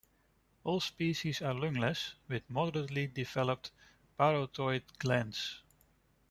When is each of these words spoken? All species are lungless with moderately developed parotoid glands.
All 0.63 0.79
species 0.79 1.43
are 1.43 1.53
lungless 1.53 2.13
with 2.27 2.49
moderately 2.49 3.05
developed 3.05 3.69
parotoid 4.19 4.81
glands. 4.97 5.61